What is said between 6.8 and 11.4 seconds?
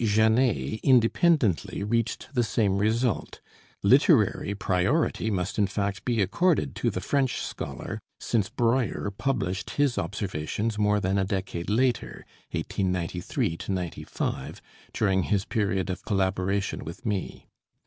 the French scholar, since Breuer published his observations more than a